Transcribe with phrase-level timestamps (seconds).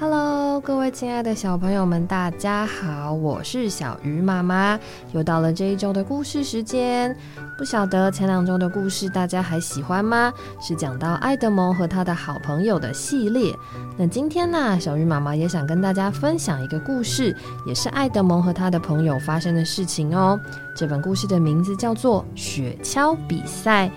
[0.00, 4.76] Hello，各位亲爱的小朋友们，大家好，我是小鱼妈妈，
[5.12, 7.16] 又到了这一周的故事时间。
[7.56, 10.32] 不晓得前两周的故事大家还喜欢吗？
[10.60, 13.54] 是讲到爱德蒙和他的好朋友的系列。
[13.96, 20.40] 那今天呢，小鱼妈妈也想跟大家分享一个故事，也是爱德蒙和他的朋友发生的事情哦。
[20.74, 23.88] 这本故事的名字叫做《雪橇比赛》。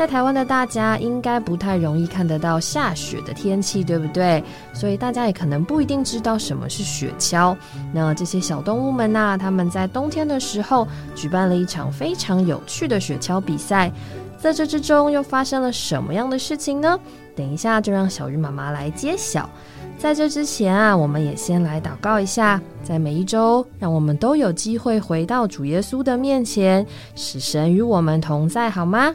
[0.00, 4.42] 在台湾的大家应该不太容易看得到下雪的天气，对不对？
[4.72, 7.54] 所以大家也可能不一定知道什么是雪橇。
[7.92, 13.92] 那这些小动物们呐，他们在冬天的时候举办了一场非常有趣的雪橇比赛。
[14.38, 16.98] 在这之中又发生了什么样的事情呢？
[17.36, 19.50] 等一下就让小鱼妈妈来揭晓。
[19.98, 29.14] 在这之前啊，我们也先来祷告一下，在每一周，让我们都有机会回到主耶稣的面前，使神与我们同在，好吗？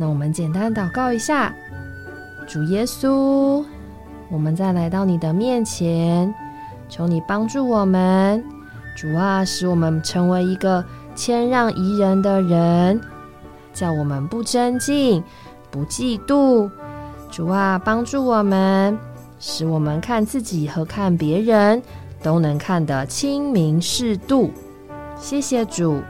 [0.00, 1.54] 那我们简单祷告一下，
[2.46, 3.62] 主耶稣，
[4.30, 6.34] 我们再来到你的面前，
[6.88, 8.42] 求你帮助我们，
[8.96, 10.82] 主啊，使我们成为一个
[11.14, 12.98] 谦让宜人的人，
[13.74, 15.22] 叫我们不争竞、
[15.70, 16.70] 不嫉妒。
[17.30, 18.98] 主啊，帮助我们，
[19.38, 21.82] 使我们看自己和看别人
[22.22, 24.50] 都能看得清明适度。
[25.18, 26.00] 谢谢主。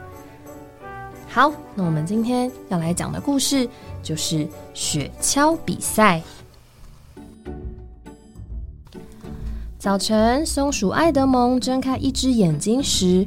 [1.32, 3.68] 好，那我们今天要来讲的故事
[4.02, 6.20] 就是雪橇比赛。
[9.78, 13.24] 早晨，松鼠爱德蒙睁开一只眼睛时，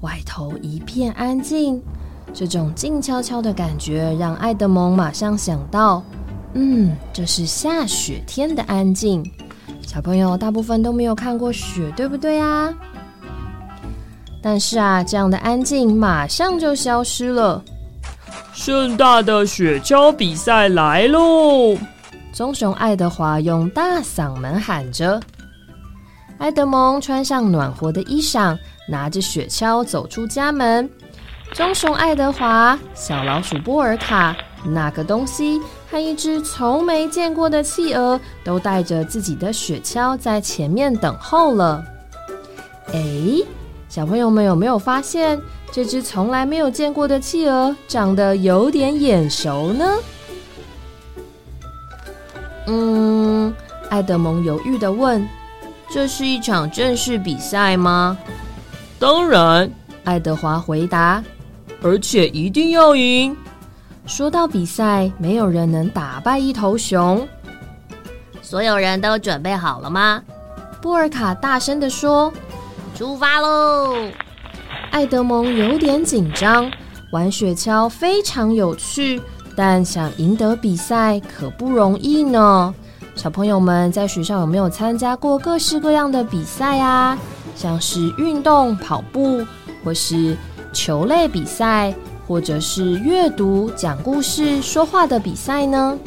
[0.00, 1.78] 外头一片安静。
[2.32, 6.02] 这种静悄悄的感觉让爱德蒙马上想到：
[6.54, 9.30] 嗯，这是下雪天的安静。
[9.82, 12.74] 小朋友大部分都没有看过雪，对不对啊？
[14.42, 17.62] 但是啊，这样的安静马上就消失了。
[18.52, 21.76] 盛大的雪橇比赛来喽！
[22.32, 25.20] 棕熊爱德华用大嗓门喊着。
[26.38, 30.90] 爱德蒙穿上暖和的衣裳，拿着雪橇走出家门。
[31.52, 35.60] 棕熊爱德华、小老鼠波尔卡、那个东西
[35.90, 41.84] 和一只从没见过的企鹅，都带着自己的雪橇在前面等候了。
[42.92, 43.42] 哎。
[43.92, 45.38] 小朋友们有没有发现，
[45.70, 49.84] 这只从来没有见过的企鹅长得有点眼熟呢？
[52.68, 53.52] 嗯，
[53.90, 55.28] 爱德蒙犹豫的问
[55.92, 58.16] ：“这是一场正式比赛吗
[58.98, 59.70] ？”“当然。”
[60.04, 61.22] 爱德华回答
[61.84, 63.36] ，“而且一定要赢。”
[64.08, 67.28] 说到比赛，没有人能打败一头熊。
[68.40, 70.22] 所有人都准备好了吗？
[70.80, 72.32] 波尔卡大声的说。
[72.94, 73.94] 出发喽！
[74.90, 76.70] 爱德蒙有点紧张，
[77.10, 79.20] 玩雪橇非常有趣，
[79.56, 82.74] 但想赢得比赛可不容易呢。
[83.14, 87.18] 小朋友们在学校有没有参加过各式各样的比赛啊？
[87.56, 89.44] 像是运动、跑步，
[89.82, 90.36] 或是
[90.72, 91.94] 球类比赛，
[92.26, 95.98] 或者是阅读、讲故事、说话的比赛呢？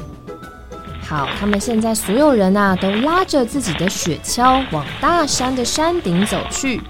[1.08, 6.82] 好，他们现在所有人呐，都拉着自己的雪橇往大山的山顶走去。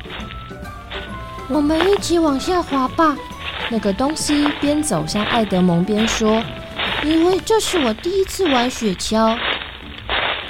[1.50, 3.16] 我们一起往下滑吧。
[3.70, 6.42] 那个东西边走向爱德蒙边说
[7.04, 9.38] ：“因为这是我第一次玩雪橇。”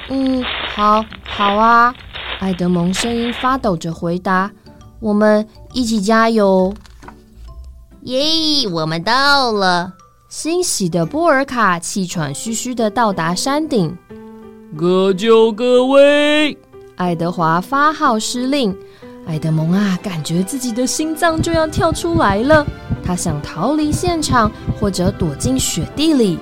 [0.10, 0.44] 嗯，
[0.74, 1.94] 好，好啊。
[2.40, 4.52] 爱德蒙声音发抖着回答
[5.00, 6.74] ：“我们一起加油。”
[8.04, 9.94] 耶，我们到了。
[10.38, 13.98] 欣喜的波尔卡气喘吁吁的到达山顶，
[14.78, 16.58] 各就各位！
[16.98, 18.78] 爱德华发号施令。
[19.26, 22.68] 爱德蒙啊，感觉自己的心脏就要跳出来了。
[23.02, 26.38] 他想逃离现场，或者躲进雪地里。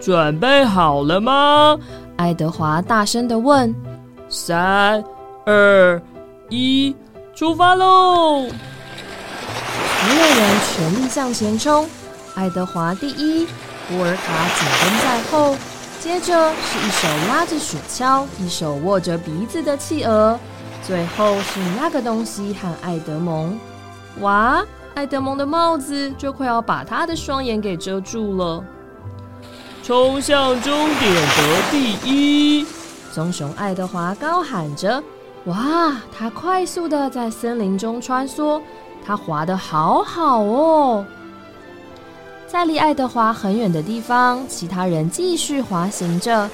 [0.00, 1.78] 准备好了吗？
[2.16, 3.72] 爱德华大声的问。
[4.30, 5.04] 三、
[5.44, 6.00] 二、
[6.48, 6.96] 一，
[7.34, 8.46] 出发喽！
[10.00, 11.86] 所有人全力向前冲。
[12.34, 13.46] 爱德华第一，
[13.88, 15.56] 波尔卡紧跟在后，
[16.00, 20.38] 接着是一手拉着雪橇，一手握着鼻子的企鹅，
[20.82, 23.56] 最后是那个东西和爱德蒙。
[24.20, 24.64] 哇，
[24.94, 28.64] 爱德蒙的帽子就快要把他的双眼给遮住了。
[29.84, 32.66] 冲向终点得第一，
[33.12, 35.00] 棕熊爱德华高喊着。
[35.44, 38.60] 哇，他快速的在森林中穿梭，
[39.06, 41.06] 他滑得好好哦。
[42.46, 46.48] 在离爱德华很远的地方，其他人继续滑行着。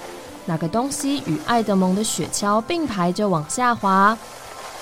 [0.47, 4.17] 那个东西与爱德蒙的雪橇并排着往下滑。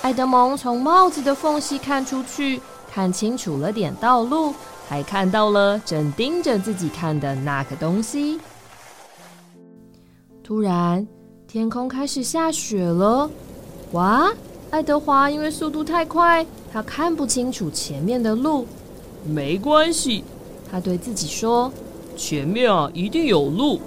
[0.03, 2.61] 爱德蒙从帽子的缝隙看出去，
[2.93, 4.55] 看清楚了点道路，
[4.89, 8.41] 还看到了正盯着自己看的那个东西。
[10.45, 11.07] 突然，
[11.49, 13.29] 天空开始下雪了。
[13.93, 14.31] 哇！
[14.71, 18.67] 爱德华因为速度太快，他看不清楚前面的路。
[19.25, 20.23] 没关系，
[20.71, 21.73] 他对自己说
[22.17, 23.81] ：“前面啊，一定有路。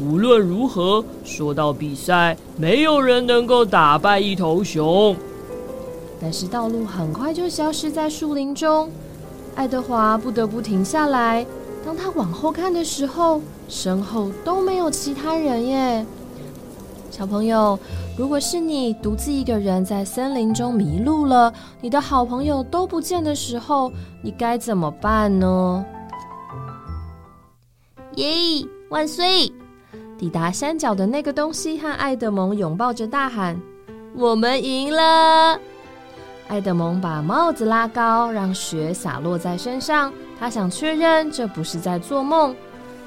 [0.00, 5.16] 无论如何，说到比赛，没有人能够打败一头熊。”
[6.20, 8.88] 但是道路很快就消失在树林中，
[9.54, 11.44] 爱德华不得不停下来。
[11.84, 16.06] 当他往后看的时候，身后都没有其他人耶。
[17.10, 17.78] 小朋友。
[18.16, 23.92] 如果是你独自一个人在森林中迷路了，你的好朋友都不见的时候，
[24.22, 25.86] 你该怎么办呢？
[28.18, 29.52] 耶，万岁！
[30.18, 33.56] 抵达山脚的那个东西和爱德蒙拥抱着大喊
[34.12, 35.56] ：“我们赢了！”
[36.48, 40.12] 爱德蒙把帽子拉高，让雪洒落在身上。
[40.36, 42.56] 他想确认这不是在做梦。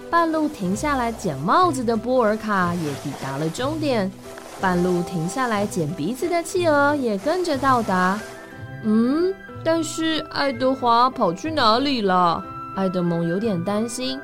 [0.10, 4.10] 半路停下来捡帽子的波尔卡也抵达了终点。
[4.62, 8.18] 半路停下来捡鼻子的企鹅也跟着到达。
[8.86, 12.42] 嗯，但是爱德华跑去哪里了？
[12.78, 14.18] 爱德蒙有点担心。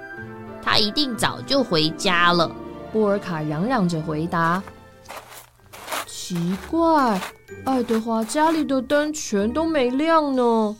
[0.69, 2.51] 他一定早就回家了。
[2.91, 4.61] 波尔卡嚷嚷着回答。
[6.05, 7.21] 奇怪，
[7.63, 10.75] 爱德华家里的灯全都没亮呢。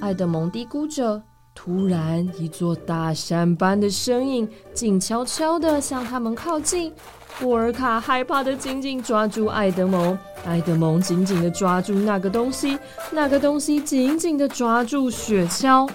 [0.00, 1.20] 爱德蒙嘀咕着。
[1.56, 6.92] 突然，一座大山般的身影静悄悄地向他们靠近。
[7.40, 12.78] 波尔卡害怕的紧紧抓住爱德蒙，爱德蒙紧紧的抓住那个东西，
[13.10, 15.90] 那个东西紧紧的抓住雪橇。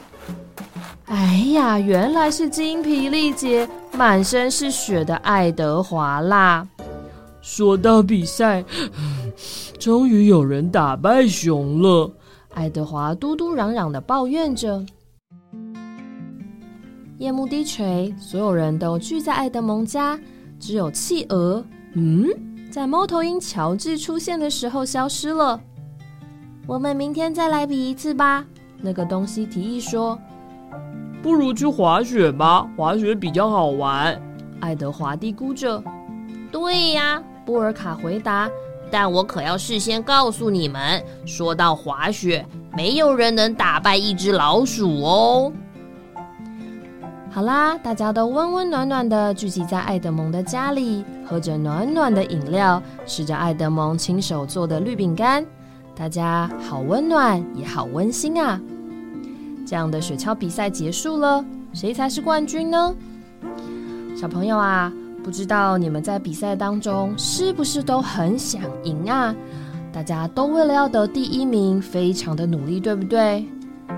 [1.12, 3.68] 哎呀，原来是精疲力竭、
[3.98, 6.66] 满身是血的爱德华啦！
[7.42, 8.64] 说到比赛，
[9.78, 12.10] 终于有人打败熊了。
[12.54, 14.86] 爱德华嘟嘟嚷嚷的抱怨着。
[17.18, 20.18] 夜幕低垂，所有人都聚在爱德蒙家。
[20.62, 21.62] 只有企鹅，
[21.94, 22.26] 嗯，
[22.72, 25.60] 在猫头鹰乔治出现的时候消失了。
[26.66, 28.46] 我们明天再来比一次吧。
[28.78, 30.18] 那个东西提议说
[31.22, 34.20] ：“不如去滑雪吧，滑雪比较好玩。”
[34.60, 35.84] 爱德华嘀咕着
[36.52, 38.48] ：“对呀。”波尔卡回答
[38.92, 42.46] ：“但我可要事先告诉你们，说到滑雪，
[42.78, 45.52] 没有人能打败一只老鼠哦。”
[47.34, 55.44] 好啦，大家都温温暖暖的聚集在爱德蒙的家里，喝着暖暖的饮料，吃着爱德蒙亲手做的绿饼干，
[55.96, 58.62] 大家好温暖也好温馨啊！
[59.72, 62.94] 这样的雪橇比赛结束了，谁才是冠军呢？
[64.18, 64.92] 小朋友啊，
[65.24, 69.34] 不知道你们在比赛当中是不是都很想赢啊？
[69.94, 73.46] 大家都为了要得第一名，非常的努力，对不对？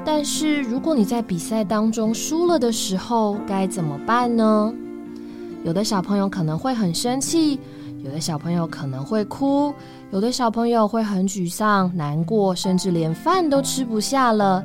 [0.05, 4.71] 但是，如果你在比赛当中输了的时候，该怎么办呢？
[5.63, 7.59] 有的小朋友可能会很生气，
[8.03, 9.73] 有的小朋友可能会哭，
[10.11, 14.63] 有的小朋友会很沮丧、难过，甚至连饭都吃不下了。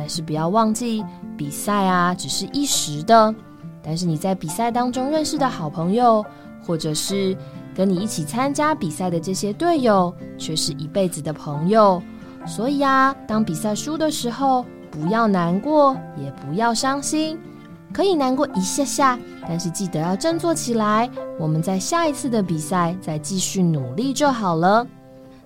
[0.00, 1.04] 但是不要忘记，
[1.36, 3.34] 比赛啊只是一时的，
[3.82, 6.24] 但是你在比赛当中认识的好朋友，
[6.64, 7.36] 或者是
[7.74, 12.00] 跟你一起参加比赛的这些队友，却是一辈子的朋友。
[12.46, 17.36] 所以啊，当比赛输的时候，不要难过，也不要伤心，
[17.92, 19.18] 可以难过一下下，
[19.48, 21.10] 但是记得要振作起来。
[21.40, 24.86] 我们在下一次的比赛再继续努力就好了。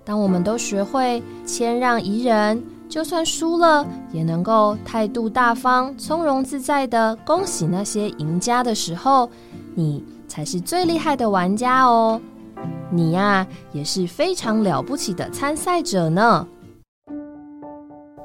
[0.05, 9.31] 当我们都学会谦让宜人，就算输了也能够态度大方、从容自在的恭喜那些赢家的时候，
[9.75, 12.21] 你才是最厉害的玩家哦！
[12.91, 16.47] 你呀，也是非常了不起的参赛者呢。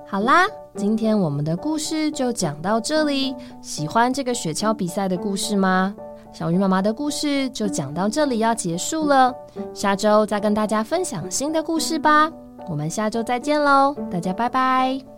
[0.05, 0.45] 好啦。
[0.75, 3.33] 今天我们的故事就讲到这里。
[3.61, 5.95] 喜欢这个雪橇比赛的故事吗？
[6.33, 9.33] 小鱼妈妈的故事就讲到这里，要结束了。
[9.73, 12.29] 下周再跟大家分享新的故事吧。
[12.69, 15.16] 我们下周再见喽，大家拜拜。